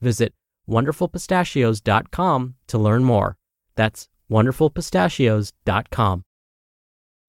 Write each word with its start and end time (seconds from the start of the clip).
Visit 0.00 0.34
wonderfulpistachios.com 0.68 2.54
to 2.66 2.78
learn 2.78 3.04
more. 3.04 3.36
That's 3.74 4.08
wonderfulpistachios.com. 4.30 6.24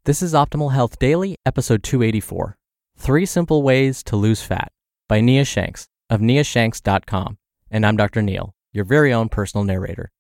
This 0.05 0.21
is 0.21 0.33
Optimal 0.33 0.71
Health 0.73 0.99
Daily, 0.99 1.35
episode 1.45 1.83
284 1.83 2.57
Three 2.97 3.25
Simple 3.25 3.63
Ways 3.63 4.03
to 4.03 4.15
Lose 4.15 4.41
Fat 4.41 4.71
by 5.09 5.19
Nia 5.19 5.45
Shanks 5.45 5.87
of 6.09 6.21
niashanks.com. 6.21 7.37
And 7.71 7.85
I'm 7.85 7.97
Dr. 7.97 8.21
Neil, 8.21 8.53
your 8.71 8.85
very 8.85 9.11
own 9.11 9.29
personal 9.29 9.63
narrator. 9.63 10.11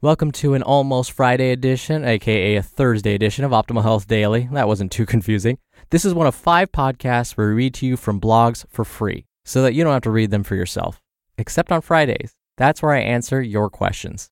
Welcome 0.00 0.32
to 0.32 0.54
an 0.54 0.62
almost 0.62 1.12
Friday 1.12 1.50
edition, 1.50 2.04
aka 2.04 2.56
a 2.56 2.62
Thursday 2.62 3.14
edition 3.14 3.44
of 3.44 3.50
Optimal 3.50 3.82
Health 3.82 4.06
Daily. 4.06 4.48
That 4.52 4.68
wasn't 4.68 4.92
too 4.92 5.06
confusing. 5.06 5.58
This 5.90 6.04
is 6.04 6.14
one 6.14 6.26
of 6.26 6.34
five 6.34 6.72
podcasts 6.72 7.36
where 7.36 7.48
we 7.48 7.54
read 7.54 7.74
to 7.74 7.86
you 7.86 7.96
from 7.96 8.20
blogs 8.20 8.64
for 8.70 8.84
free 8.84 9.26
so 9.44 9.62
that 9.62 9.74
you 9.74 9.84
don't 9.84 9.92
have 9.92 10.02
to 10.02 10.10
read 10.10 10.30
them 10.30 10.44
for 10.44 10.54
yourself. 10.54 11.00
Except 11.38 11.72
on 11.72 11.80
Fridays. 11.80 12.34
That's 12.56 12.82
where 12.82 12.92
I 12.92 13.00
answer 13.00 13.40
your 13.40 13.70
questions. 13.70 14.28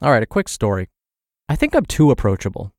All 0.00 0.10
right, 0.10 0.22
a 0.22 0.26
quick 0.26 0.48
story. 0.48 0.88
I 1.48 1.54
think 1.54 1.74
I'm 1.74 1.84
too 1.84 2.10
approachable. 2.10 2.72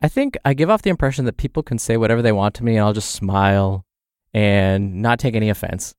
I 0.00 0.08
think 0.08 0.36
I 0.44 0.54
give 0.54 0.70
off 0.70 0.82
the 0.82 0.90
impression 0.90 1.24
that 1.24 1.36
people 1.36 1.62
can 1.62 1.78
say 1.78 1.96
whatever 1.96 2.22
they 2.22 2.32
want 2.32 2.54
to 2.56 2.64
me 2.64 2.76
and 2.76 2.84
I'll 2.84 2.92
just 2.92 3.10
smile 3.10 3.84
and 4.32 5.02
not 5.02 5.18
take 5.18 5.34
any 5.34 5.50
offense. 5.50 5.94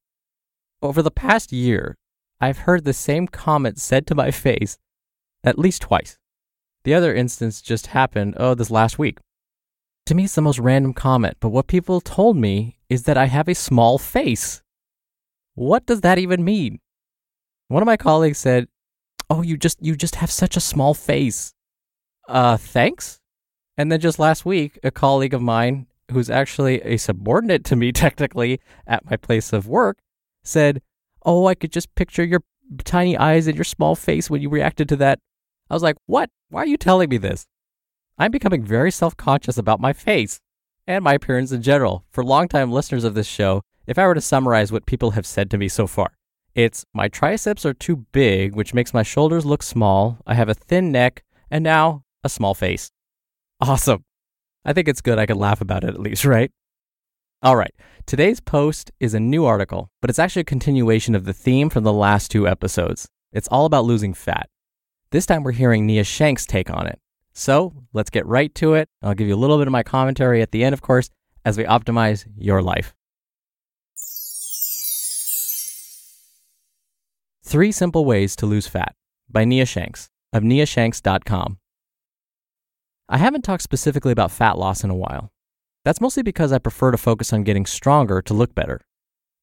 Over 0.82 1.02
the 1.02 1.12
past 1.12 1.52
year, 1.52 1.98
I've 2.40 2.60
heard 2.60 2.86
the 2.86 2.94
same 2.94 3.28
comment 3.28 3.80
said 3.80 4.08
to 4.08 4.16
my 4.16 4.32
face 4.46 4.78
at 5.44 5.60
least 5.60 5.84
twice. 5.84 6.18
The 6.84 6.94
other 6.94 7.14
instance 7.14 7.62
just 7.62 7.88
happened, 7.88 8.36
oh, 8.38 8.54
this 8.54 8.72
last 8.72 8.98
week. 9.00 9.20
To 10.08 10.16
me, 10.16 10.26
it's 10.26 10.36
the 10.36 10.42
most 10.42 10.60
random 10.60 10.94
comment, 10.94 11.38
but 11.40 11.50
what 11.50 11.68
people 11.68 12.00
told 12.00 12.38
me 12.38 12.78
is 12.90 13.04
that 13.04 13.18
I 13.18 13.26
have 13.26 13.48
a 13.48 13.56
small 13.56 13.98
face. 13.98 14.62
What 15.56 15.86
does 15.86 16.02
that 16.02 16.20
even 16.20 16.44
mean? 16.44 16.80
One 17.68 17.82
of 17.82 17.88
my 17.88 17.98
colleagues 17.98 18.38
said, 18.38 18.68
"Oh, 19.30 19.42
you 19.42 19.58
just 19.58 19.78
you 19.82 19.96
just 19.96 20.16
have 20.16 20.32
such 20.32 20.56
a 20.56 20.62
small 20.62 20.94
face." 20.94 21.54
Uh, 22.28 22.58
thanks. 22.58 23.22
And 23.78 23.92
then 23.92 24.00
just 24.00 24.20
last 24.20 24.46
week, 24.46 24.80
a 24.84 24.92
colleague 24.92 25.34
of 25.34 25.42
mine 25.42 25.88
who's 26.12 26.30
actually 26.30 26.82
a 26.82 26.98
subordinate 26.98 27.64
to 27.66 27.76
me 27.76 27.92
technically 28.06 28.60
at 28.86 29.10
my 29.10 29.18
place 29.18 29.52
of 29.52 29.68
work 29.68 29.98
said, 30.44 30.82
"Oh, 31.26 31.48
I 31.48 31.56
could 31.56 31.72
just 31.72 31.94
picture 31.96 32.24
your 32.24 32.42
tiny 32.84 33.18
eyes 33.18 33.48
and 33.48 33.56
your 33.56 33.64
small 33.64 33.96
face 33.96 34.30
when 34.30 34.42
you 34.42 34.50
reacted 34.50 34.88
to 34.90 34.96
that." 34.98 35.20
I 35.70 35.74
was 35.74 35.84
like, 35.84 35.98
"What? 36.06 36.30
Why 36.50 36.62
are 36.64 36.68
you 36.68 36.78
telling 36.78 37.10
me 37.10 37.18
this?" 37.18 37.48
I'm 38.18 38.32
becoming 38.32 38.64
very 38.64 38.92
self-conscious 38.92 39.58
about 39.58 39.82
my 39.82 39.92
face 39.92 40.40
and 40.88 41.04
my 41.04 41.14
appearance 41.14 41.52
in 41.52 41.62
general. 41.62 42.06
For 42.12 42.24
longtime 42.24 42.72
listeners 42.72 43.04
of 43.04 43.14
this 43.14 43.28
show, 43.28 43.62
if 43.88 43.98
I 43.98 44.08
were 44.08 44.16
to 44.16 44.22
summarize 44.22 44.72
what 44.72 44.86
people 44.86 45.12
have 45.12 45.26
said 45.26 45.50
to 45.52 45.58
me 45.58 45.68
so 45.68 45.88
far, 45.88 46.15
it's 46.56 46.86
my 46.94 47.10
triceps 47.10 47.66
are 47.66 47.74
too 47.74 48.06
big, 48.14 48.56
which 48.56 48.74
makes 48.74 48.94
my 48.94 49.04
shoulders 49.04 49.46
look 49.46 49.62
small. 49.62 50.18
I 50.26 50.36
have 50.36 50.48
a 50.48 50.54
thin 50.54 50.92
neck 50.92 51.24
and 51.52 51.64
now 51.64 52.04
a 52.24 52.30
small 52.30 52.54
face. 52.54 52.92
Awesome. 53.60 54.06
I 54.64 54.72
think 54.72 54.88
it's 54.88 55.02
good 55.02 55.20
I 55.20 55.26
can 55.26 55.38
laugh 55.38 55.60
about 55.60 55.84
it 55.84 55.90
at 55.90 56.00
least, 56.00 56.24
right? 56.26 56.52
All 57.44 57.58
right. 57.58 57.74
Today's 58.06 58.40
post 58.40 58.92
is 59.00 59.14
a 59.14 59.20
new 59.20 59.46
article, 59.46 59.92
but 60.02 60.10
it's 60.10 60.18
actually 60.18 60.42
a 60.42 60.46
continuation 60.46 61.14
of 61.14 61.26
the 61.26 61.34
theme 61.34 61.70
from 61.70 61.84
the 61.84 61.94
last 61.94 62.32
two 62.32 62.48
episodes. 62.48 63.08
It's 63.34 63.50
all 63.50 63.66
about 63.66 63.86
losing 63.86 64.14
fat. 64.14 64.48
This 65.12 65.26
time 65.26 65.44
we're 65.44 65.52
hearing 65.52 65.86
Nia 65.86 66.06
Shank's 66.06 66.46
take 66.46 66.70
on 66.70 66.88
it. 66.88 67.00
So 67.34 67.74
let's 67.92 68.10
get 68.10 68.26
right 68.26 68.54
to 68.56 68.76
it. 68.76 68.88
I'll 69.04 69.14
give 69.14 69.28
you 69.28 69.36
a 69.36 69.38
little 69.38 69.58
bit 69.58 69.68
of 69.68 69.74
my 69.74 69.84
commentary 69.84 70.42
at 70.42 70.52
the 70.52 70.64
end, 70.64 70.74
of 70.74 70.82
course, 70.82 71.10
as 71.44 71.58
we 71.58 71.66
optimize 71.66 72.26
your 72.38 72.62
life. 72.62 72.96
Three 77.48 77.72
Simple 77.72 78.06
Ways 78.06 78.36
to 78.38 78.48
Lose 78.48 78.66
Fat 78.66 78.96
by 79.30 79.46
Nia 79.46 79.68
Shanks 79.68 80.10
of 80.34 80.42
niashanks.com. 80.42 81.60
I 83.08 83.18
haven't 83.20 83.44
talked 83.44 83.62
specifically 83.62 84.12
about 84.12 84.32
fat 84.32 84.58
loss 84.58 84.84
in 84.84 84.90
a 84.90 84.96
while. 84.96 85.32
That's 85.84 86.02
mostly 86.02 86.24
because 86.24 86.52
I 86.52 86.58
prefer 86.58 86.90
to 86.90 86.98
focus 86.98 87.32
on 87.32 87.44
getting 87.44 87.68
stronger 87.68 88.20
to 88.24 88.34
look 88.34 88.56
better. 88.56 88.82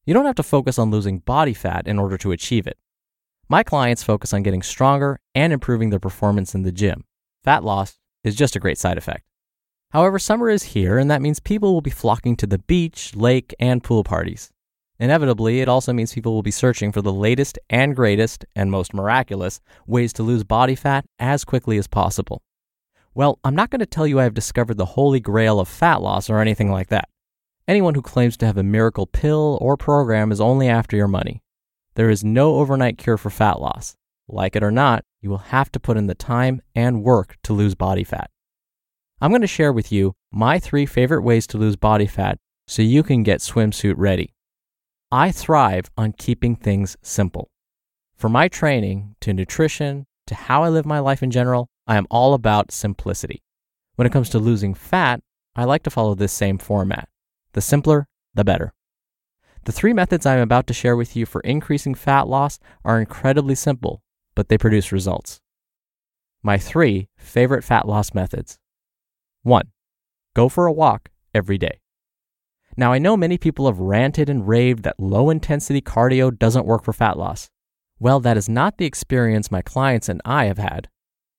You 0.04 0.14
don't 0.14 0.26
have 0.26 0.34
to 0.34 0.42
focus 0.42 0.80
on 0.80 0.90
losing 0.90 1.20
body 1.20 1.54
fat 1.54 1.86
in 1.86 2.00
order 2.00 2.18
to 2.18 2.32
achieve 2.32 2.66
it. 2.66 2.76
My 3.48 3.62
clients 3.62 4.02
focus 4.02 4.34
on 4.34 4.42
getting 4.42 4.62
stronger 4.62 5.20
and 5.32 5.52
improving 5.52 5.90
their 5.90 6.00
performance 6.00 6.56
in 6.56 6.62
the 6.62 6.72
gym. 6.72 7.04
Fat 7.44 7.62
loss 7.62 8.00
is 8.24 8.34
just 8.34 8.56
a 8.56 8.60
great 8.60 8.78
side 8.78 8.98
effect. 8.98 9.22
However, 9.92 10.19
summer 10.19 10.50
is 10.50 10.64
here, 10.64 10.98
and 10.98 11.08
that 11.08 11.22
means 11.22 11.38
people 11.38 11.72
will 11.72 11.80
be 11.80 11.90
flocking 11.90 12.34
to 12.38 12.48
the 12.48 12.58
beach, 12.58 13.14
lake, 13.14 13.54
and 13.60 13.84
pool 13.84 14.02
parties. 14.02 14.50
Inevitably, 15.02 15.60
it 15.60 15.68
also 15.68 15.92
means 15.92 16.12
people 16.12 16.32
will 16.32 16.44
be 16.44 16.52
searching 16.52 16.92
for 16.92 17.02
the 17.02 17.12
latest 17.12 17.58
and 17.68 17.96
greatest 17.96 18.44
and 18.54 18.70
most 18.70 18.94
miraculous 18.94 19.60
ways 19.84 20.12
to 20.12 20.22
lose 20.22 20.44
body 20.44 20.76
fat 20.76 21.04
as 21.18 21.44
quickly 21.44 21.76
as 21.76 21.88
possible. 21.88 22.40
Well, 23.12 23.40
I'm 23.42 23.56
not 23.56 23.70
going 23.70 23.80
to 23.80 23.86
tell 23.86 24.06
you 24.06 24.20
I 24.20 24.22
have 24.22 24.32
discovered 24.32 24.76
the 24.76 24.94
holy 24.94 25.18
grail 25.18 25.58
of 25.58 25.66
fat 25.66 26.02
loss 26.02 26.30
or 26.30 26.38
anything 26.38 26.70
like 26.70 26.86
that. 26.90 27.08
Anyone 27.66 27.96
who 27.96 28.00
claims 28.00 28.36
to 28.36 28.46
have 28.46 28.56
a 28.56 28.62
miracle 28.62 29.08
pill 29.08 29.58
or 29.60 29.76
program 29.76 30.30
is 30.30 30.40
only 30.40 30.68
after 30.68 30.96
your 30.96 31.08
money. 31.08 31.42
There 31.96 32.08
is 32.08 32.22
no 32.22 32.54
overnight 32.54 32.96
cure 32.96 33.19
for 33.19 33.28
fat 33.28 33.60
loss. 33.60 33.96
Like 34.28 34.54
it 34.54 34.62
or 34.62 34.70
not, 34.70 35.02
you 35.20 35.30
will 35.30 35.38
have 35.38 35.72
to 35.72 35.80
put 35.80 35.96
in 35.96 36.06
the 36.06 36.14
time 36.14 36.62
and 36.76 37.02
work 37.02 37.34
to 37.43 37.52
lose 37.52 37.75
body 37.75 38.05
fat. 38.05 38.31
I'm 39.20 39.32
going 39.32 39.40
to 39.40 39.48
share 39.48 39.72
with 39.72 39.90
you 39.90 40.14
my 40.31 40.60
three 40.60 40.87
favorite 40.87 41.22
ways 41.22 41.48
to 41.48 41.58
lose 41.58 41.75
body 41.75 42.06
fat 42.06 42.38
so 42.69 42.82
you 42.82 43.02
can 43.02 43.25
get 43.25 43.40
swimsuit 43.40 43.94
ready. 43.96 44.32
I 45.14 45.31
thrive 45.31 45.91
on 45.99 46.14
keeping 46.14 46.56
things 46.56 46.97
simple. 47.03 47.50
From 48.17 48.32
my 48.32 48.49
training 48.49 49.14
to 49.20 49.35
nutrition 49.35 50.06
to 50.26 50.35
how 50.35 50.62
I 50.62 50.70
live 50.70 50.87
my 50.87 51.00
life 51.00 51.23
in 51.23 51.31
general, 51.31 51.69
I 51.87 51.99
am 51.99 52.06
all 52.11 52.32
about 52.32 52.73
simplicity. 52.73 53.43
When 53.97 54.06
it 54.06 54.12
comes 54.12 54.31
to 54.31 54.38
losing 54.38 54.73
fat, 54.73 55.20
I 55.55 55.64
like 55.64 55.82
to 55.82 55.91
follow 55.91 56.14
this 56.14 56.32
same 56.32 56.56
format. 56.56 57.11
The 57.53 57.61
simpler, 57.61 58.09
the 58.32 58.43
better. 58.43 58.73
The 59.64 59.73
three 59.73 59.93
methods 59.93 60.25
I'm 60.25 60.41
about 60.41 60.67
to 60.69 60.73
share 60.73 60.97
with 60.97 61.15
you 61.15 61.26
for 61.26 61.43
increasing 61.43 61.94
fat 61.94 62.26
loss 62.26 62.58
are 62.82 62.99
incredibly 62.99 63.55
simple, 63.55 64.03
but 64.35 64.49
they 64.49 64.56
produce 64.56 64.93
results. 64.93 65.43
My 66.43 66.56
three 66.56 67.11
favorite 67.19 67.65
fat 67.65 67.87
loss 67.87 68.15
methods. 68.15 68.58
1. 69.43 69.73
Go 70.35 70.49
for 70.49 70.65
a 70.65 70.73
walk 70.73 71.11
every 71.35 71.58
day. 71.58 71.81
Now, 72.76 72.92
I 72.92 72.98
know 72.98 73.16
many 73.16 73.36
people 73.36 73.66
have 73.66 73.78
ranted 73.78 74.30
and 74.30 74.48
raved 74.48 74.82
that 74.84 74.98
low 74.98 75.28
intensity 75.28 75.82
cardio 75.82 76.36
doesn't 76.36 76.66
work 76.66 76.84
for 76.84 76.92
fat 76.92 77.19
loss. 77.19 77.50
Well, 77.98 78.19
that 78.20 78.36
is 78.36 78.48
not 78.48 78.78
the 78.78 78.86
experience 78.86 79.50
my 79.50 79.62
clients 79.62 80.08
and 80.08 80.20
I 80.24 80.46
have 80.46 80.58
had. 80.58 80.88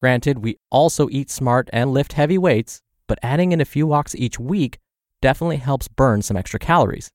Granted, 0.02 0.40
we 0.40 0.58
also 0.70 1.10
eat 1.10 1.32
smart 1.32 1.70
and 1.74 1.92
lift 1.92 2.14
heavy 2.14 2.38
weights, 2.38 2.82
but 3.08 3.20
adding 3.24 3.52
in 3.52 3.62
a 3.62 3.66
few 3.66 3.88
walks 3.88 4.14
each 4.16 4.40
week 4.40 4.78
definitely 5.22 5.58
helps 5.58 5.88
burn 5.88 6.22
some 6.22 6.38
extra 6.38 6.60
calories. 6.60 7.10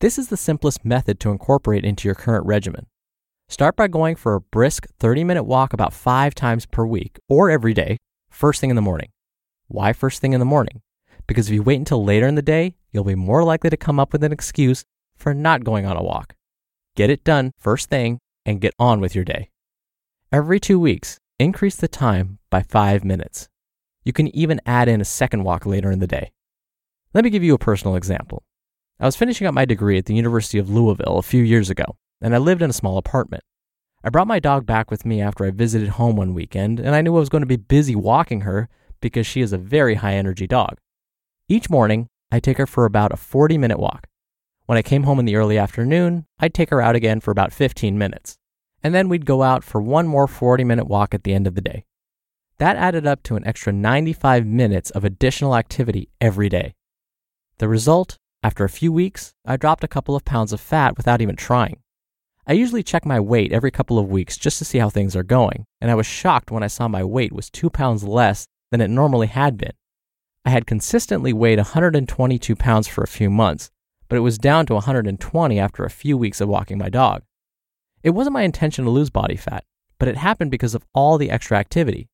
This 0.00 0.18
is 0.18 0.28
the 0.28 0.36
simplest 0.36 0.84
method 0.84 1.20
to 1.20 1.30
incorporate 1.30 1.84
into 1.84 2.08
your 2.08 2.14
current 2.14 2.44
regimen. 2.46 2.86
Start 3.48 3.76
by 3.76 3.88
going 3.88 4.16
for 4.16 4.34
a 4.34 4.40
brisk 4.40 4.86
30 4.98 5.22
minute 5.22 5.44
walk 5.44 5.72
about 5.72 5.92
five 5.92 6.34
times 6.34 6.66
per 6.66 6.84
week 6.84 7.18
or 7.28 7.50
every 7.50 7.74
day, 7.74 7.98
first 8.30 8.60
thing 8.60 8.70
in 8.70 8.76
the 8.76 8.82
morning. 8.82 9.10
Why 9.68 9.92
first 9.92 10.20
thing 10.20 10.32
in 10.32 10.40
the 10.40 10.46
morning? 10.46 10.82
Because 11.26 11.48
if 11.48 11.54
you 11.54 11.62
wait 11.62 11.78
until 11.78 12.04
later 12.04 12.26
in 12.26 12.34
the 12.34 12.42
day, 12.42 12.74
you'll 12.92 13.04
be 13.04 13.14
more 13.14 13.44
likely 13.44 13.70
to 13.70 13.76
come 13.76 13.98
up 13.98 14.12
with 14.12 14.22
an 14.24 14.32
excuse 14.32 14.84
for 15.16 15.32
not 15.34 15.64
going 15.64 15.86
on 15.86 15.96
a 15.96 16.02
walk. 16.02 16.34
Get 16.96 17.10
it 17.10 17.24
done 17.24 17.52
first 17.58 17.88
thing 17.88 18.18
and 18.44 18.60
get 18.60 18.74
on 18.78 19.00
with 19.00 19.14
your 19.14 19.24
day. 19.24 19.50
Every 20.30 20.60
two 20.60 20.78
weeks, 20.78 21.18
increase 21.38 21.76
the 21.76 21.88
time 21.88 22.38
by 22.50 22.62
five 22.62 23.04
minutes. 23.04 23.48
You 24.04 24.12
can 24.12 24.34
even 24.36 24.60
add 24.66 24.88
in 24.88 25.00
a 25.00 25.04
second 25.04 25.44
walk 25.44 25.64
later 25.64 25.90
in 25.90 25.98
the 25.98 26.06
day. 26.06 26.32
Let 27.14 27.24
me 27.24 27.30
give 27.30 27.42
you 27.42 27.54
a 27.54 27.58
personal 27.58 27.96
example. 27.96 28.42
I 29.00 29.06
was 29.06 29.16
finishing 29.16 29.46
up 29.46 29.54
my 29.54 29.64
degree 29.64 29.98
at 29.98 30.06
the 30.06 30.14
University 30.14 30.58
of 30.58 30.68
Louisville 30.68 31.18
a 31.18 31.22
few 31.22 31.42
years 31.42 31.70
ago, 31.70 31.84
and 32.20 32.34
I 32.34 32.38
lived 32.38 32.62
in 32.62 32.70
a 32.70 32.74
small 32.74 32.98
apartment. 32.98 33.42
I 34.04 34.10
brought 34.10 34.26
my 34.26 34.38
dog 34.38 34.66
back 34.66 34.90
with 34.90 35.06
me 35.06 35.20
after 35.20 35.44
I 35.44 35.50
visited 35.50 35.90
home 35.90 36.16
one 36.16 36.34
weekend, 36.34 36.78
and 36.78 36.94
I 36.94 37.00
knew 37.00 37.16
I 37.16 37.20
was 37.20 37.28
going 37.30 37.42
to 37.42 37.46
be 37.46 37.56
busy 37.56 37.94
walking 37.94 38.42
her 38.42 38.68
because 39.00 39.26
she 39.26 39.40
is 39.40 39.52
a 39.52 39.58
very 39.58 39.94
high 39.94 40.14
energy 40.14 40.46
dog. 40.46 40.78
Each 41.46 41.68
morning, 41.68 42.08
I 42.32 42.40
take 42.40 42.56
her 42.56 42.66
for 42.66 42.86
about 42.86 43.12
a 43.12 43.18
40 43.18 43.58
minute 43.58 43.78
walk. 43.78 44.06
When 44.64 44.78
I 44.78 44.82
came 44.82 45.02
home 45.02 45.18
in 45.18 45.26
the 45.26 45.36
early 45.36 45.58
afternoon, 45.58 46.24
I'd 46.38 46.54
take 46.54 46.70
her 46.70 46.80
out 46.80 46.96
again 46.96 47.20
for 47.20 47.30
about 47.32 47.52
15 47.52 47.98
minutes. 47.98 48.38
And 48.82 48.94
then 48.94 49.10
we'd 49.10 49.26
go 49.26 49.42
out 49.42 49.62
for 49.62 49.82
one 49.82 50.06
more 50.06 50.26
40 50.26 50.64
minute 50.64 50.86
walk 50.86 51.12
at 51.12 51.24
the 51.24 51.34
end 51.34 51.46
of 51.46 51.54
the 51.54 51.60
day. 51.60 51.84
That 52.56 52.76
added 52.76 53.06
up 53.06 53.22
to 53.24 53.36
an 53.36 53.46
extra 53.46 53.74
95 53.74 54.46
minutes 54.46 54.88
of 54.90 55.04
additional 55.04 55.54
activity 55.54 56.08
every 56.18 56.48
day. 56.48 56.76
The 57.58 57.68
result, 57.68 58.16
after 58.42 58.64
a 58.64 58.70
few 58.70 58.90
weeks, 58.90 59.34
I 59.44 59.58
dropped 59.58 59.84
a 59.84 59.88
couple 59.88 60.16
of 60.16 60.24
pounds 60.24 60.54
of 60.54 60.62
fat 60.62 60.96
without 60.96 61.20
even 61.20 61.36
trying. 61.36 61.80
I 62.46 62.54
usually 62.54 62.82
check 62.82 63.04
my 63.04 63.20
weight 63.20 63.52
every 63.52 63.70
couple 63.70 63.98
of 63.98 64.08
weeks 64.08 64.38
just 64.38 64.56
to 64.60 64.64
see 64.64 64.78
how 64.78 64.88
things 64.88 65.14
are 65.14 65.22
going, 65.22 65.66
and 65.82 65.90
I 65.90 65.94
was 65.94 66.06
shocked 66.06 66.50
when 66.50 66.62
I 66.62 66.68
saw 66.68 66.88
my 66.88 67.04
weight 67.04 67.32
was 67.34 67.50
two 67.50 67.68
pounds 67.68 68.02
less 68.02 68.46
than 68.70 68.80
it 68.80 68.88
normally 68.88 69.26
had 69.26 69.58
been. 69.58 69.72
I 70.44 70.50
had 70.50 70.66
consistently 70.66 71.32
weighed 71.32 71.58
122 71.58 72.54
pounds 72.56 72.86
for 72.86 73.02
a 73.02 73.08
few 73.08 73.30
months, 73.30 73.70
but 74.08 74.16
it 74.16 74.20
was 74.20 74.38
down 74.38 74.66
to 74.66 74.74
120 74.74 75.58
after 75.58 75.84
a 75.84 75.90
few 75.90 76.18
weeks 76.18 76.40
of 76.40 76.48
walking 76.48 76.78
my 76.78 76.90
dog. 76.90 77.22
It 78.02 78.10
wasn't 78.10 78.34
my 78.34 78.42
intention 78.42 78.84
to 78.84 78.90
lose 78.90 79.08
body 79.08 79.36
fat, 79.36 79.64
but 79.98 80.08
it 80.08 80.16
happened 80.16 80.50
because 80.50 80.74
of 80.74 80.84
all 80.94 81.16
the 81.16 81.30
extra 81.30 81.56
activity. 81.56 82.08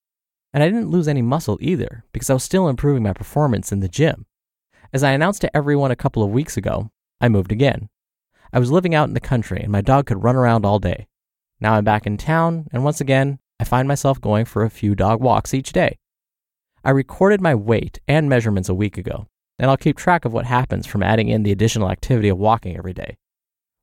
And 0.53 0.63
I 0.63 0.69
didn't 0.69 0.91
lose 0.91 1.09
any 1.09 1.23
muscle 1.23 1.59
either 1.61 2.05
because 2.13 2.31
I 2.31 2.35
was 2.35 2.45
still 2.45 2.69
improving 2.69 3.03
my 3.03 3.13
performance 3.13 3.73
in 3.73 3.81
the 3.81 3.89
gym. 3.89 4.27
As 4.93 5.03
I 5.03 5.13
announced 5.13 5.41
to 5.43 5.57
everyone 5.57 5.91
a 5.91 5.97
couple 5.97 6.23
of 6.23 6.31
weeks 6.31 6.57
ago, 6.57 6.91
I 7.21 7.29
moved 7.29 7.53
again. 7.53 7.89
I 8.53 8.59
was 8.59 8.73
living 8.73 8.95
out 8.95 9.09
in 9.09 9.15
the 9.15 9.21
country 9.21 9.61
and 9.61 9.71
my 9.71 9.81
dog 9.81 10.07
could 10.07 10.25
run 10.25 10.37
around 10.37 10.65
all 10.65 10.79
day. 10.79 11.07
Now 11.61 11.75
I'm 11.75 11.85
back 11.85 12.07
in 12.07 12.17
town, 12.17 12.69
and 12.73 12.83
once 12.85 13.01
again, 13.01 13.39
I 13.61 13.65
find 13.65 13.87
myself 13.87 14.21
going 14.21 14.47
for 14.47 14.65
a 14.65 14.71
few 14.71 14.95
dog 14.95 15.21
walks 15.21 15.53
each 15.53 15.73
day. 15.73 15.99
I 16.85 16.91
recorded 16.91 17.41
my 17.41 17.55
weight 17.55 18.01
and 18.09 18.29
measurements 18.29 18.69
a 18.69 18.75
week 18.75 18.97
ago, 18.97 19.27
and 19.59 19.71
I'll 19.71 19.77
keep 19.77 19.97
track 19.97 20.25
of 20.25 20.33
what 20.33 20.47
happens 20.47 20.87
from 20.87 21.03
adding 21.03 21.29
in 21.29 21.43
the 21.43 21.53
additional 21.53 21.91
activity 21.91 22.29
of 22.29 22.39
walking 22.39 22.77
every 22.77 22.95
day. 22.95 23.19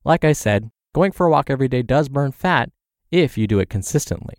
Like 0.04 0.24
I 0.24 0.32
said, 0.32 0.70
going 0.94 1.12
for 1.12 1.26
a 1.26 1.30
walk 1.30 1.50
every 1.50 1.68
day 1.68 1.82
does 1.82 2.08
burn 2.08 2.32
fat 2.32 2.70
if 3.10 3.38
you 3.38 3.46
do 3.46 3.60
it 3.60 3.70
consistently. 3.70 4.34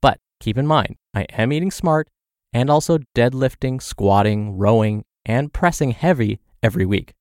But 0.00 0.18
keep 0.40 0.58
in 0.58 0.66
mind, 0.66 0.96
I 1.14 1.22
am 1.30 1.52
eating 1.52 1.70
smart 1.70 2.08
and 2.52 2.70
also 2.70 2.98
deadlifting, 3.14 3.80
squatting, 3.80 4.56
rowing, 4.56 5.04
and 5.24 5.52
pressing 5.52 5.92
heavy 5.92 6.40
every 6.62 6.86
week. 6.86 7.14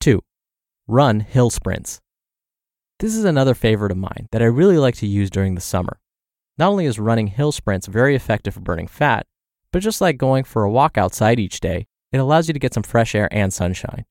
2. 0.00 0.20
Run 0.86 1.20
hill 1.20 1.48
sprints. 1.48 2.00
This 2.98 3.14
is 3.14 3.24
another 3.24 3.54
favorite 3.54 3.92
of 3.92 3.98
mine 3.98 4.28
that 4.32 4.42
I 4.42 4.46
really 4.46 4.78
like 4.78 4.96
to 4.96 5.06
use 5.06 5.30
during 5.30 5.54
the 5.54 5.60
summer. 5.60 5.98
Not 6.58 6.68
only 6.68 6.86
is 6.86 6.98
running 6.98 7.28
hill 7.28 7.52
sprints 7.52 7.86
very 7.86 8.14
effective 8.14 8.54
for 8.54 8.60
burning 8.60 8.86
fat, 8.86 9.26
but 9.72 9.82
just 9.82 10.00
like 10.00 10.18
going 10.18 10.44
for 10.44 10.62
a 10.62 10.70
walk 10.70 10.96
outside 10.96 11.40
each 11.40 11.60
day, 11.60 11.86
it 12.12 12.18
allows 12.18 12.48
you 12.48 12.54
to 12.54 12.60
get 12.60 12.74
some 12.74 12.82
fresh 12.82 13.14
air 13.14 13.28
and 13.32 13.52
sunshine. 13.52 14.04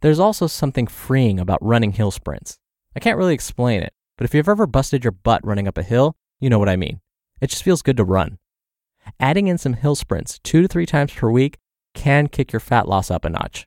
There's 0.00 0.20
also 0.20 0.46
something 0.46 0.86
freeing 0.86 1.38
about 1.38 1.62
running 1.62 1.92
hill 1.92 2.10
sprints. 2.10 2.58
I 2.96 3.00
can't 3.00 3.18
really 3.18 3.34
explain 3.34 3.82
it, 3.82 3.92
but 4.16 4.24
if 4.24 4.34
you've 4.34 4.48
ever 4.48 4.66
busted 4.66 5.04
your 5.04 5.12
butt 5.12 5.44
running 5.44 5.68
up 5.68 5.78
a 5.78 5.82
hill, 5.82 6.16
you 6.40 6.48
know 6.48 6.58
what 6.58 6.68
I 6.68 6.76
mean. 6.76 7.00
It 7.40 7.50
just 7.50 7.62
feels 7.62 7.82
good 7.82 7.96
to 7.96 8.04
run. 8.04 8.38
Adding 9.18 9.48
in 9.48 9.58
some 9.58 9.74
hill 9.74 9.96
sprints 9.96 10.38
two 10.42 10.62
to 10.62 10.68
three 10.68 10.86
times 10.86 11.12
per 11.12 11.30
week 11.30 11.58
can 11.94 12.28
kick 12.28 12.52
your 12.52 12.60
fat 12.60 12.88
loss 12.88 13.10
up 13.10 13.24
a 13.24 13.28
notch. 13.28 13.66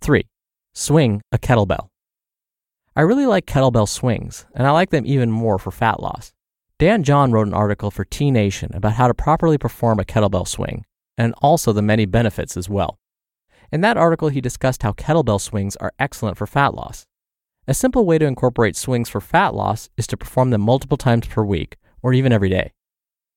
3 0.00 0.24
swing 0.74 1.20
a 1.32 1.38
kettlebell. 1.38 1.88
I 2.94 3.00
really 3.00 3.26
like 3.26 3.46
kettlebell 3.46 3.88
swings, 3.88 4.46
and 4.54 4.66
I 4.66 4.70
like 4.70 4.90
them 4.90 5.06
even 5.06 5.30
more 5.30 5.58
for 5.58 5.70
fat 5.70 6.00
loss. 6.00 6.32
Dan 6.78 7.02
John 7.02 7.32
wrote 7.32 7.48
an 7.48 7.54
article 7.54 7.90
for 7.90 8.04
T 8.04 8.30
Nation 8.30 8.70
about 8.72 8.92
how 8.92 9.08
to 9.08 9.14
properly 9.14 9.58
perform 9.58 9.98
a 9.98 10.04
kettlebell 10.04 10.46
swing, 10.46 10.84
and 11.16 11.34
also 11.42 11.72
the 11.72 11.82
many 11.82 12.06
benefits 12.06 12.56
as 12.56 12.68
well. 12.68 13.00
In 13.72 13.80
that 13.80 13.96
article, 13.96 14.28
he 14.28 14.40
discussed 14.40 14.84
how 14.84 14.92
kettlebell 14.92 15.40
swings 15.40 15.74
are 15.76 15.92
excellent 15.98 16.36
for 16.36 16.46
fat 16.46 16.74
loss. 16.74 17.04
A 17.66 17.74
simple 17.74 18.06
way 18.06 18.16
to 18.18 18.26
incorporate 18.26 18.76
swings 18.76 19.08
for 19.08 19.20
fat 19.20 19.54
loss 19.54 19.90
is 19.96 20.06
to 20.06 20.16
perform 20.16 20.50
them 20.50 20.60
multiple 20.60 20.96
times 20.96 21.26
per 21.26 21.42
week, 21.42 21.78
or 22.00 22.12
even 22.12 22.32
every 22.32 22.48
day. 22.48 22.72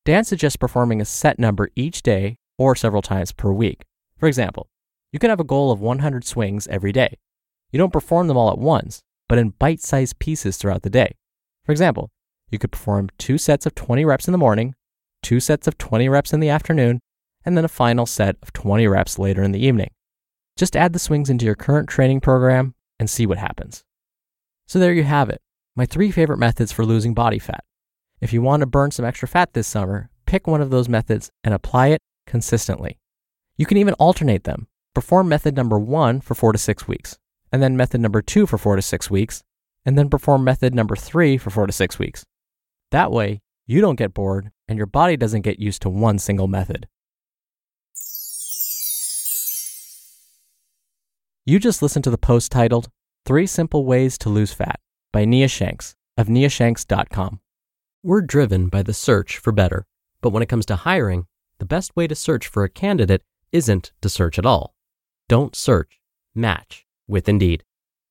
Dan 0.05 0.23
suggests 0.23 0.55
performing 0.55 1.01
a 1.01 1.05
set 1.05 1.39
number 1.39 1.71
each 1.75 2.03
day 2.03 2.37
or 2.59 2.75
several 2.75 3.01
times 3.01 3.31
per 3.31 3.51
week. 3.51 3.81
For 4.17 4.27
example, 4.27 4.69
you 5.11 5.17
can 5.17 5.31
have 5.31 5.39
a 5.39 5.43
goal 5.43 5.71
of 5.71 5.81
100 5.81 6.23
swings 6.23 6.67
every 6.67 6.91
day. 6.91 7.17
You 7.71 7.79
don't 7.79 7.91
perform 7.91 8.27
them 8.27 8.37
all 8.37 8.51
at 8.51 8.59
once, 8.59 9.01
but 9.27 9.39
in 9.39 9.55
bite 9.57 9.81
sized 9.81 10.19
pieces 10.19 10.57
throughout 10.57 10.83
the 10.83 10.91
day. 10.91 11.15
For 11.65 11.71
example, 11.71 12.11
you 12.51 12.59
could 12.59 12.71
perform 12.71 13.09
two 13.17 13.37
sets 13.37 13.65
of 13.65 13.75
20 13.75 14.05
reps 14.05 14.27
in 14.27 14.31
the 14.31 14.37
morning, 14.37 14.75
two 15.23 15.39
sets 15.39 15.67
of 15.67 15.77
20 15.77 16.09
reps 16.09 16.33
in 16.33 16.39
the 16.39 16.49
afternoon, 16.49 16.99
and 17.45 17.57
then 17.57 17.65
a 17.65 17.69
final 17.69 18.05
set 18.05 18.35
of 18.41 18.53
20 18.53 18.87
reps 18.87 19.17
later 19.17 19.43
in 19.43 19.51
the 19.51 19.65
evening. 19.65 19.89
Just 20.57 20.75
add 20.75 20.93
the 20.93 20.99
swings 20.99 21.29
into 21.29 21.45
your 21.45 21.55
current 21.55 21.89
training 21.89 22.21
program 22.21 22.75
and 22.99 23.09
see 23.09 23.25
what 23.25 23.37
happens. 23.37 23.83
So 24.67 24.79
there 24.79 24.93
you 24.93 25.03
have 25.03 25.29
it, 25.29 25.41
my 25.75 25.85
three 25.85 26.11
favorite 26.11 26.37
methods 26.37 26.71
for 26.71 26.85
losing 26.85 27.13
body 27.13 27.39
fat. 27.39 27.63
If 28.19 28.33
you 28.33 28.41
want 28.41 28.61
to 28.61 28.67
burn 28.67 28.91
some 28.91 29.05
extra 29.05 29.27
fat 29.27 29.53
this 29.53 29.67
summer, 29.67 30.09
pick 30.25 30.45
one 30.45 30.61
of 30.61 30.69
those 30.69 30.87
methods 30.87 31.29
and 31.43 31.53
apply 31.53 31.87
it 31.87 32.01
consistently. 32.27 32.99
You 33.57 33.65
can 33.65 33.77
even 33.77 33.95
alternate 33.95 34.43
them. 34.43 34.67
Perform 34.93 35.29
method 35.29 35.55
number 35.55 35.79
one 35.79 36.21
for 36.21 36.35
four 36.35 36.51
to 36.51 36.57
six 36.57 36.87
weeks 36.87 37.17
and 37.51 37.61
then 37.61 37.77
method 37.77 38.01
number 38.01 38.21
two 38.21 38.47
for 38.47 38.57
four 38.57 38.75
to 38.75 38.81
six 38.81 39.11
weeks, 39.11 39.43
and 39.85 39.97
then 39.97 40.09
perform 40.09 40.43
method 40.43 40.73
number 40.73 40.95
three 40.95 41.37
for 41.37 41.49
four 41.49 41.67
to 41.67 41.73
six 41.73 41.99
weeks. 41.99 42.23
That 42.91 43.11
way, 43.11 43.41
you 43.67 43.81
don't 43.81 43.95
get 43.95 44.13
bored 44.13 44.51
and 44.67 44.77
your 44.77 44.87
body 44.87 45.17
doesn't 45.17 45.41
get 45.41 45.59
used 45.59 45.81
to 45.83 45.89
one 45.89 46.19
single 46.19 46.47
method. 46.47 46.87
You 51.45 51.57
just 51.57 51.81
listened 51.81 52.03
to 52.03 52.11
the 52.11 52.17
post 52.17 52.51
titled 52.51 52.89
Three 53.25 53.47
Simple 53.47 53.85
Ways 53.85 54.17
to 54.19 54.29
Lose 54.29 54.53
Fat 54.53 54.79
by 55.11 55.25
Nia 55.25 55.47
Shanks 55.47 55.95
of 56.17 56.27
niashanks.com. 56.27 57.39
We're 58.03 58.21
driven 58.21 58.67
by 58.67 58.83
the 58.83 58.93
search 58.93 59.37
for 59.37 59.51
better, 59.51 59.85
but 60.21 60.29
when 60.29 60.43
it 60.43 60.49
comes 60.49 60.65
to 60.67 60.75
hiring, 60.75 61.25
the 61.59 61.65
best 61.65 61.95
way 61.95 62.07
to 62.07 62.15
search 62.15 62.47
for 62.47 62.63
a 62.63 62.69
candidate 62.69 63.23
isn't 63.51 63.91
to 64.01 64.09
search 64.09 64.37
at 64.37 64.45
all. 64.45 64.75
Don't 65.29 65.55
search, 65.55 65.99
match 66.35 66.85
with 67.07 67.29
Indeed. 67.29 67.63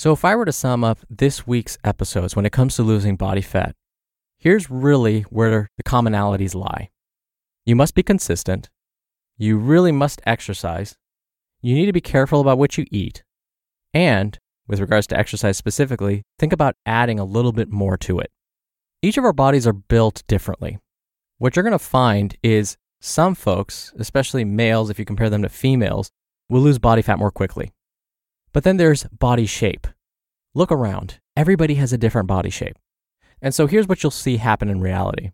So, 0.00 0.14
if 0.14 0.24
I 0.24 0.34
were 0.34 0.46
to 0.46 0.52
sum 0.52 0.82
up 0.82 1.00
this 1.10 1.46
week's 1.46 1.76
episodes 1.84 2.34
when 2.34 2.46
it 2.46 2.52
comes 2.52 2.74
to 2.76 2.82
losing 2.82 3.16
body 3.16 3.42
fat, 3.42 3.74
here's 4.38 4.70
really 4.70 5.26
where 5.28 5.68
the 5.76 5.82
commonalities 5.82 6.54
lie. 6.54 6.88
You 7.66 7.76
must 7.76 7.94
be 7.94 8.02
consistent. 8.02 8.70
You 9.36 9.58
really 9.58 9.92
must 9.92 10.22
exercise. 10.24 10.96
You 11.60 11.74
need 11.74 11.84
to 11.84 11.92
be 11.92 12.00
careful 12.00 12.40
about 12.40 12.56
what 12.56 12.78
you 12.78 12.86
eat. 12.90 13.24
And, 13.92 14.38
with 14.66 14.80
regards 14.80 15.06
to 15.08 15.18
exercise 15.18 15.58
specifically, 15.58 16.22
think 16.38 16.54
about 16.54 16.76
adding 16.86 17.18
a 17.18 17.24
little 17.26 17.52
bit 17.52 17.68
more 17.68 17.98
to 17.98 18.20
it. 18.20 18.30
Each 19.02 19.18
of 19.18 19.24
our 19.26 19.34
bodies 19.34 19.66
are 19.66 19.74
built 19.74 20.22
differently. 20.26 20.78
What 21.36 21.54
you're 21.54 21.62
going 21.62 21.72
to 21.72 21.78
find 21.78 22.38
is 22.42 22.78
some 23.02 23.34
folks, 23.34 23.92
especially 23.98 24.46
males, 24.46 24.88
if 24.88 24.98
you 24.98 25.04
compare 25.04 25.28
them 25.28 25.42
to 25.42 25.50
females, 25.50 26.10
will 26.48 26.62
lose 26.62 26.78
body 26.78 27.02
fat 27.02 27.18
more 27.18 27.30
quickly. 27.30 27.74
But 28.52 28.64
then 28.64 28.76
there's 28.76 29.04
body 29.04 29.46
shape. 29.46 29.86
Look 30.54 30.72
around. 30.72 31.20
Everybody 31.36 31.74
has 31.76 31.92
a 31.92 31.98
different 31.98 32.28
body 32.28 32.50
shape. 32.50 32.76
And 33.40 33.54
so 33.54 33.66
here's 33.66 33.88
what 33.88 34.02
you'll 34.02 34.10
see 34.10 34.36
happen 34.36 34.68
in 34.68 34.80
reality. 34.80 35.30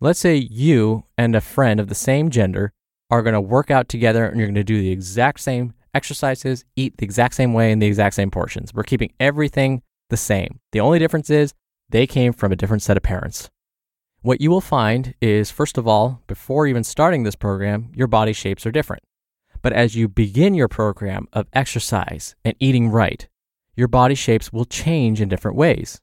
Let's 0.00 0.20
say 0.20 0.36
you 0.36 1.04
and 1.16 1.34
a 1.34 1.40
friend 1.40 1.80
of 1.80 1.88
the 1.88 1.94
same 1.94 2.30
gender 2.30 2.72
are 3.10 3.22
going 3.22 3.34
to 3.34 3.40
work 3.40 3.70
out 3.70 3.88
together 3.88 4.26
and 4.26 4.38
you're 4.38 4.46
going 4.46 4.54
to 4.54 4.64
do 4.64 4.80
the 4.80 4.92
exact 4.92 5.40
same 5.40 5.74
exercises, 5.94 6.64
eat 6.76 6.98
the 6.98 7.04
exact 7.04 7.34
same 7.34 7.52
way 7.52 7.72
in 7.72 7.78
the 7.78 7.86
exact 7.86 8.14
same 8.14 8.30
portions. 8.30 8.72
We're 8.72 8.82
keeping 8.82 9.12
everything 9.18 9.82
the 10.10 10.16
same. 10.16 10.60
The 10.72 10.80
only 10.80 10.98
difference 10.98 11.30
is 11.30 11.54
they 11.88 12.06
came 12.06 12.32
from 12.32 12.52
a 12.52 12.56
different 12.56 12.82
set 12.82 12.96
of 12.96 13.02
parents. 13.02 13.50
What 14.20 14.40
you 14.40 14.50
will 14.50 14.60
find 14.60 15.14
is, 15.20 15.50
first 15.50 15.78
of 15.78 15.88
all, 15.88 16.22
before 16.26 16.66
even 16.66 16.84
starting 16.84 17.22
this 17.22 17.36
program, 17.36 17.90
your 17.94 18.08
body 18.08 18.32
shapes 18.32 18.66
are 18.66 18.72
different. 18.72 19.02
But 19.62 19.72
as 19.72 19.96
you 19.96 20.08
begin 20.08 20.54
your 20.54 20.68
program 20.68 21.26
of 21.32 21.48
exercise 21.52 22.36
and 22.44 22.54
eating 22.60 22.88
right, 22.88 23.28
your 23.74 23.88
body 23.88 24.14
shapes 24.14 24.52
will 24.52 24.64
change 24.64 25.20
in 25.20 25.28
different 25.28 25.56
ways. 25.56 26.00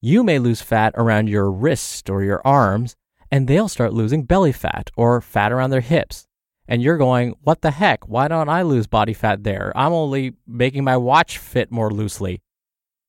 You 0.00 0.22
may 0.22 0.38
lose 0.38 0.60
fat 0.60 0.92
around 0.96 1.28
your 1.28 1.50
wrist 1.50 2.10
or 2.10 2.22
your 2.22 2.42
arms, 2.44 2.96
and 3.30 3.48
they'll 3.48 3.68
start 3.68 3.94
losing 3.94 4.24
belly 4.24 4.52
fat 4.52 4.90
or 4.96 5.20
fat 5.20 5.52
around 5.52 5.70
their 5.70 5.80
hips. 5.80 6.26
And 6.68 6.82
you're 6.82 6.98
going, 6.98 7.34
what 7.42 7.62
the 7.62 7.70
heck? 7.70 8.08
Why 8.08 8.28
don't 8.28 8.48
I 8.48 8.62
lose 8.62 8.86
body 8.86 9.12
fat 9.12 9.44
there? 9.44 9.72
I'm 9.74 9.92
only 9.92 10.34
making 10.46 10.84
my 10.84 10.96
watch 10.96 11.38
fit 11.38 11.70
more 11.70 11.90
loosely. 11.90 12.42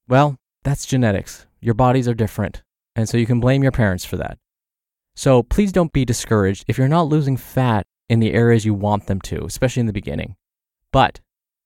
Well, 0.08 0.38
that's 0.64 0.86
genetics. 0.86 1.46
Your 1.62 1.74
bodies 1.74 2.08
are 2.08 2.14
different. 2.14 2.64
And 2.96 3.08
so 3.08 3.18
you 3.18 3.26
can 3.26 3.40
blame 3.40 3.64
your 3.64 3.72
parents 3.72 4.06
for 4.06 4.18
that. 4.18 4.38
So 5.16 5.44
please 5.44 5.72
don't 5.72 5.94
be 5.94 6.06
discouraged 6.06 6.66
if 6.68 6.78
you're 6.78 6.88
not 6.88 7.08
losing 7.08 7.38
fat 7.38 7.88
in 8.10 8.20
the 8.20 8.34
areas 8.34 8.66
you 8.66 8.74
want 8.74 9.08
them 9.08 9.22
to, 9.22 9.46
especially 9.46 9.82
in 9.82 9.88
the 9.88 9.94
beginning. 9.94 10.36
But 10.92 11.22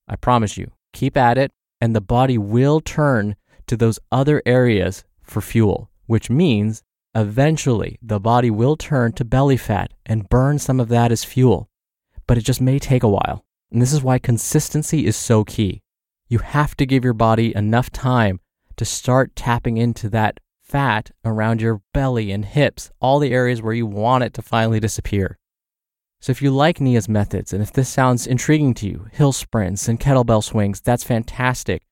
I 0.08 0.15
promise 0.15 0.58
you, 0.58 0.72
keep 0.93 1.17
at 1.17 1.38
it, 1.38 1.51
and 1.81 1.96
the 1.96 2.01
body 2.01 2.38
will 2.38 2.81
turn 2.81 3.36
to 3.67 3.77
those 3.77 4.00
other 4.12 4.41
areas 4.46 5.03
for 5.22 5.41
fuel, 5.41 5.89
which 6.08 6.29
means 6.29 6.84
eventually 7.15 8.00
the 8.01 8.19
body 8.19 8.50
will 8.50 8.75
turn 8.75 9.13
to 9.13 9.25
belly 9.25 9.58
fat 9.58 9.93
and 10.05 10.29
burn 10.29 10.60
some 10.60 10.79
of 10.79 10.89
that 10.89 11.12
as 11.12 11.24
fuel. 11.24 11.69
But 12.27 12.38
it 12.38 12.41
just 12.41 12.62
may 12.62 12.79
take 12.79 13.03
a 13.03 13.10
while. 13.10 13.46
And 13.72 13.81
this 13.81 13.93
is 13.93 14.01
why 14.01 14.17
consistency 14.17 15.05
is 15.05 15.15
so 15.15 15.43
key. 15.43 15.81
You 16.27 16.39
have 16.39 16.75
to 16.77 16.86
give 16.86 17.03
your 17.03 17.13
body 17.13 17.55
enough 17.55 17.91
time 17.91 18.39
to 18.77 18.86
start 18.86 19.36
tapping 19.36 19.77
into 19.77 20.10
that 20.10 20.39
fat 20.63 21.12
around 21.25 21.62
your 21.62 21.81
belly 21.93 22.31
and 22.31 22.46
hips, 22.46 22.91
all 23.00 23.19
the 23.19 23.34
areas 23.34 23.62
where 23.62 23.74
you 23.74 23.86
want 23.86 24.24
it 24.24 24.34
to 24.36 24.41
finally 24.41 24.79
disappear. 24.79 25.38
So 26.22 26.32
if 26.32 26.42
you 26.42 26.52
like 26.52 26.82
Nia's 26.82 27.08
methods 27.08 27.54
and 27.54 27.62
if 27.64 27.72
this 27.72 27.88
sounds 27.88 28.28
intriguing 28.28 28.74
to 28.76 28.88
you, 28.88 29.08
hill 29.14 29.32
sprints 29.32 29.88
and 29.88 30.00
kettlebell 30.00 30.44
swings, 30.44 30.82
that's 30.82 31.04
fantastic. 31.04 31.84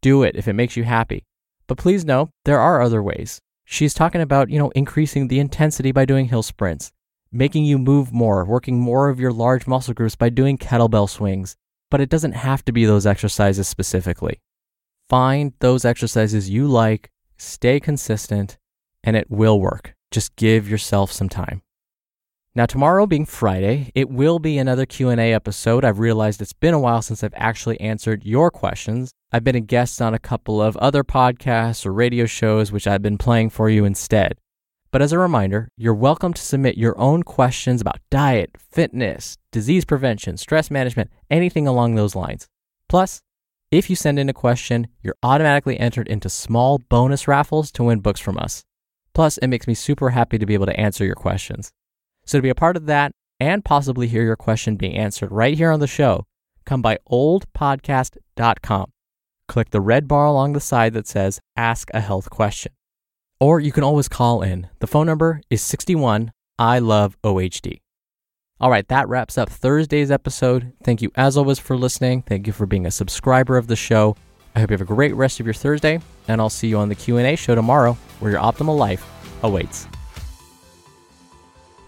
Do 0.00 0.22
it 0.22 0.36
if 0.36 0.48
it 0.48 0.54
makes 0.54 0.76
you 0.76 0.84
happy. 0.84 1.24
But 1.66 1.78
please 1.78 2.04
know 2.04 2.30
there 2.44 2.60
are 2.60 2.80
other 2.80 3.02
ways. 3.02 3.40
She's 3.64 3.94
talking 3.94 4.20
about, 4.20 4.50
you 4.50 4.58
know, 4.58 4.70
increasing 4.70 5.28
the 5.28 5.38
intensity 5.38 5.92
by 5.92 6.04
doing 6.04 6.26
hill 6.26 6.42
sprints, 6.42 6.92
making 7.30 7.64
you 7.64 7.78
move 7.78 8.12
more, 8.12 8.44
working 8.44 8.80
more 8.80 9.08
of 9.08 9.20
your 9.20 9.32
large 9.32 9.66
muscle 9.66 9.94
groups 9.94 10.16
by 10.16 10.28
doing 10.28 10.58
kettlebell 10.58 11.08
swings. 11.08 11.56
But 11.90 12.00
it 12.00 12.08
doesn't 12.08 12.32
have 12.32 12.64
to 12.64 12.72
be 12.72 12.86
those 12.86 13.06
exercises 13.06 13.68
specifically. 13.68 14.40
Find 15.08 15.52
those 15.60 15.84
exercises 15.84 16.48
you 16.50 16.66
like, 16.66 17.10
stay 17.36 17.80
consistent, 17.80 18.56
and 19.02 19.16
it 19.16 19.30
will 19.30 19.60
work. 19.60 19.94
Just 20.10 20.36
give 20.36 20.68
yourself 20.68 21.12
some 21.12 21.28
time. 21.28 21.62
Now 22.56 22.66
tomorrow 22.66 23.04
being 23.04 23.26
Friday, 23.26 23.90
it 23.96 24.08
will 24.08 24.38
be 24.38 24.58
another 24.58 24.86
Q&A 24.86 25.34
episode. 25.34 25.84
I've 25.84 25.98
realized 25.98 26.40
it's 26.40 26.52
been 26.52 26.72
a 26.72 26.78
while 26.78 27.02
since 27.02 27.24
I've 27.24 27.34
actually 27.34 27.80
answered 27.80 28.24
your 28.24 28.48
questions. 28.48 29.10
I've 29.32 29.42
been 29.42 29.56
a 29.56 29.60
guest 29.60 30.00
on 30.00 30.14
a 30.14 30.20
couple 30.20 30.62
of 30.62 30.76
other 30.76 31.02
podcasts 31.02 31.84
or 31.84 31.92
radio 31.92 32.26
shows 32.26 32.70
which 32.70 32.86
I've 32.86 33.02
been 33.02 33.18
playing 33.18 33.50
for 33.50 33.68
you 33.68 33.84
instead. 33.84 34.38
But 34.92 35.02
as 35.02 35.10
a 35.10 35.18
reminder, 35.18 35.66
you're 35.76 35.94
welcome 35.94 36.32
to 36.32 36.40
submit 36.40 36.78
your 36.78 36.96
own 36.96 37.24
questions 37.24 37.80
about 37.80 37.98
diet, 38.08 38.52
fitness, 38.56 39.36
disease 39.50 39.84
prevention, 39.84 40.36
stress 40.36 40.70
management, 40.70 41.10
anything 41.28 41.66
along 41.66 41.96
those 41.96 42.14
lines. 42.14 42.46
Plus, 42.88 43.20
if 43.72 43.90
you 43.90 43.96
send 43.96 44.20
in 44.20 44.28
a 44.28 44.32
question, 44.32 44.86
you're 45.02 45.16
automatically 45.24 45.80
entered 45.80 46.06
into 46.06 46.30
small 46.30 46.78
bonus 46.88 47.26
raffles 47.26 47.72
to 47.72 47.82
win 47.82 47.98
books 47.98 48.20
from 48.20 48.38
us. 48.38 48.62
Plus, 49.12 49.38
it 49.38 49.48
makes 49.48 49.66
me 49.66 49.74
super 49.74 50.10
happy 50.10 50.38
to 50.38 50.46
be 50.46 50.54
able 50.54 50.66
to 50.66 50.78
answer 50.78 51.04
your 51.04 51.16
questions. 51.16 51.72
So 52.24 52.38
to 52.38 52.42
be 52.42 52.48
a 52.48 52.54
part 52.54 52.76
of 52.76 52.86
that 52.86 53.12
and 53.40 53.64
possibly 53.64 54.08
hear 54.08 54.22
your 54.22 54.36
question 54.36 54.76
being 54.76 54.96
answered 54.96 55.30
right 55.30 55.56
here 55.56 55.70
on 55.70 55.80
the 55.80 55.86
show, 55.86 56.24
come 56.64 56.82
by 56.82 56.98
ohdpodcast.com. 57.10 58.90
Click 59.46 59.70
the 59.70 59.80
red 59.80 60.08
bar 60.08 60.26
along 60.26 60.52
the 60.54 60.60
side 60.60 60.94
that 60.94 61.06
says 61.06 61.40
Ask 61.56 61.90
a 61.92 62.00
Health 62.00 62.30
Question. 62.30 62.72
Or 63.40 63.60
you 63.60 63.72
can 63.72 63.84
always 63.84 64.08
call 64.08 64.42
in. 64.42 64.68
The 64.78 64.86
phone 64.86 65.06
number 65.06 65.40
is 65.50 65.62
61 65.62 66.32
I 66.58 66.78
love 66.78 67.16
OHD. 67.22 67.80
All 68.60 68.70
right, 68.70 68.86
that 68.88 69.08
wraps 69.08 69.36
up 69.36 69.50
Thursday's 69.50 70.10
episode. 70.10 70.72
Thank 70.84 71.02
you 71.02 71.10
as 71.16 71.36
always 71.36 71.58
for 71.58 71.76
listening. 71.76 72.22
Thank 72.22 72.46
you 72.46 72.52
for 72.52 72.66
being 72.66 72.86
a 72.86 72.90
subscriber 72.90 73.56
of 73.56 73.66
the 73.66 73.76
show. 73.76 74.16
I 74.54 74.60
hope 74.60 74.70
you 74.70 74.74
have 74.74 74.80
a 74.80 74.84
great 74.84 75.14
rest 75.16 75.40
of 75.40 75.46
your 75.46 75.54
Thursday, 75.54 76.00
and 76.28 76.40
I'll 76.40 76.48
see 76.48 76.68
you 76.68 76.78
on 76.78 76.88
the 76.88 76.94
Q&A 76.94 77.34
show 77.34 77.56
tomorrow 77.56 77.94
where 78.20 78.30
your 78.30 78.40
optimal 78.40 78.78
life 78.78 79.04
awaits. 79.42 79.88